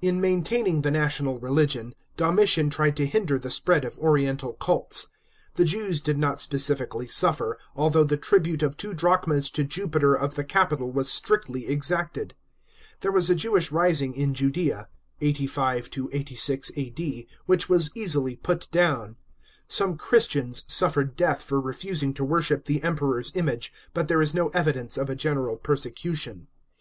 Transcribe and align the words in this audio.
In 0.00 0.20
maintaining 0.20 0.82
the 0.82 0.90
national 0.90 1.38
religion, 1.38 1.94
Domitian 2.16 2.68
tried 2.68 2.96
to 2.96 3.06
hinder 3.06 3.38
the 3.38 3.48
spread 3.48 3.84
of 3.84 3.96
oriental 4.00 4.54
cults. 4.54 5.06
The 5.54 5.64
Jews 5.64 6.00
did 6.00 6.18
not 6.18 6.40
specially 6.40 7.06
suffer,f 7.06 7.60
although 7.76 8.02
the 8.02 8.16
tribute 8.16 8.64
of 8.64 8.76
two 8.76 8.92
drachmas 8.92 9.48
to 9.50 9.62
Jupiter 9.62 10.16
of 10.16 10.34
the 10.34 10.42
Capitol 10.42 10.90
was 10.90 11.08
strictly 11.12 11.68
exacted. 11.68 12.34
There 13.02 13.12
was 13.12 13.30
a 13.30 13.36
Jewish 13.36 13.70
rising 13.70 14.14
in 14.14 14.34
Judea 14.34 14.88
(85 15.20 15.90
to 15.90 16.10
86 16.12 16.72
A.D.), 16.74 17.28
which 17.46 17.68
was 17.68 17.92
easily 17.96 18.34
put 18.34 18.66
down. 18.72 19.14
Some 19.68 19.96
Christians 19.96 20.64
suffered 20.66 21.14
death 21.14 21.40
for 21.40 21.60
refusing 21.60 22.12
to 22.14 22.24
worship 22.24 22.64
the 22.64 22.82
Emperor's 22.82 23.30
image, 23.36 23.72
but 23.94 24.08
there 24.08 24.20
is 24.22 24.34
no 24.34 24.48
evidence 24.48 24.96
of 24.98 25.08
a 25.08 25.14
general 25.14 25.56
persecution. 25.56 26.48